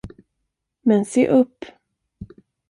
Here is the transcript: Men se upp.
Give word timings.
Men 0.83 1.05
se 1.11 1.27
upp. 1.27 1.65